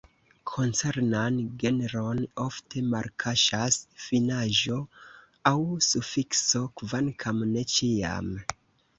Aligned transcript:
Koncernan 0.51 1.35
genron 1.63 2.21
ofte 2.43 2.81
malkaŝas 2.93 3.77
finaĵo 4.05 4.77
aŭ 5.51 5.59
sufikso, 5.89 6.63
kvankam 6.81 7.45
ne 7.51 7.65
ĉiam. 7.75 8.33